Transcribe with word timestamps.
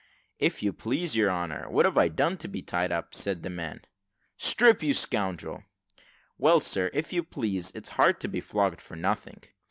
"If 0.39 0.63
you 0.63 0.73
please, 0.73 1.15
your 1.15 1.29
honour, 1.29 1.69
what 1.69 1.85
have 1.85 1.95
I 1.95 2.07
done 2.07 2.35
to 2.39 2.47
be 2.47 2.63
tied 2.63 2.91
up?" 2.91 3.13
said 3.13 3.43
the 3.43 3.51
man. 3.51 3.81
"Strip, 4.35 4.81
you 4.81 4.95
scoundrel!" 4.95 5.63
"Well, 6.39 6.59
sir, 6.59 6.89
if 6.91 7.13
you 7.13 7.21
please, 7.21 7.71
it's 7.75 7.89
hard 7.89 8.19
to 8.21 8.27
be 8.27 8.41
flogged 8.41 8.81
for 8.81 8.95
nothing." 8.95 9.43